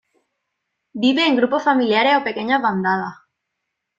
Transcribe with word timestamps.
Vive 1.03 1.27
en 1.27 1.35
grupos 1.35 1.61
familiares 1.61 2.17
o 2.19 2.23
pequeñas 2.23 2.59
bandadas. 2.59 3.13